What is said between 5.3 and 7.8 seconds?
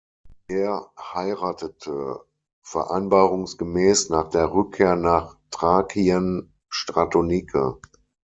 Thrakien Stratonike.